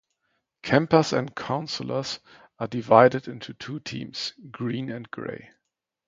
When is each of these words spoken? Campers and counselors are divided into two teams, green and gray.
Campers 0.63 1.13
and 1.13 1.35
counselors 1.35 2.21
are 2.57 2.65
divided 2.67 3.27
into 3.27 3.53
two 3.53 3.79
teams, 3.81 4.33
green 4.51 4.89
and 4.89 5.11
gray. 5.11 5.51